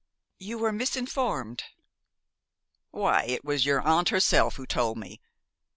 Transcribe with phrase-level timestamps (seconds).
[0.39, 1.63] "You were misinformed."
[2.89, 5.21] "Why, it was your aunt herself who told me!